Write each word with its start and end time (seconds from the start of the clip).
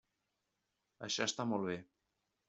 Això 1.07 1.27
està 1.31 1.45
molt 1.51 1.67
bé. 1.73 1.77